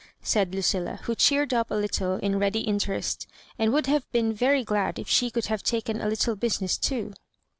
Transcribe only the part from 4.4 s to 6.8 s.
glad if she could have taken a little business